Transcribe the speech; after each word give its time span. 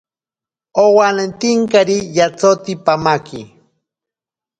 Owametinkari 0.83 1.97
yatsoti 2.17 2.73
pamaki. 2.85 3.41